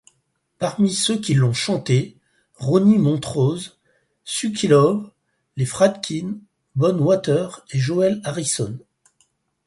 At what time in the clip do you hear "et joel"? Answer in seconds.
7.69-8.19